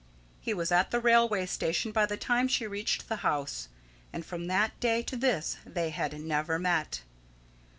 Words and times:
He 0.39 0.51
was 0.51 0.71
at 0.71 0.89
the 0.89 0.99
railway 0.99 1.45
station 1.45 1.91
by 1.91 2.07
the 2.07 2.17
time 2.17 2.47
she 2.47 2.65
reached 2.65 3.07
the 3.07 3.17
house, 3.17 3.69
and 4.11 4.25
from 4.25 4.47
that 4.47 4.79
day 4.79 5.03
to 5.03 5.15
this 5.15 5.57
they 5.63 5.91
had 5.91 6.19
never 6.19 6.57
met. 6.57 7.03